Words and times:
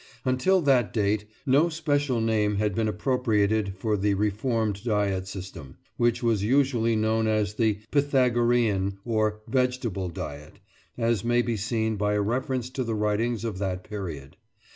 Until 0.25 0.61
that 0.61 0.91
date 0.91 1.25
no 1.45 1.69
special 1.69 2.21
name 2.21 2.55
had 2.55 2.73
been 2.73 2.87
appropriated 2.87 3.75
for 3.77 3.95
the 3.95 4.15
reformed 4.15 4.83
diet 4.83 5.27
system, 5.27 5.77
which 5.95 6.23
was 6.23 6.41
usually 6.43 6.95
known 6.95 7.27
as 7.27 7.53
the 7.53 7.77
"Pythagorean" 7.91 8.97
or 9.05 9.41
"vegetable 9.47 10.09
diet," 10.09 10.59
as 10.97 11.23
may 11.23 11.43
be 11.43 11.55
seen 11.55 11.97
by 11.97 12.13
a 12.15 12.21
reference 12.21 12.71
to 12.71 12.83
the 12.83 12.95
writings 12.95 13.45
of 13.45 13.59
that 13.59 13.83
period. 13.83 14.37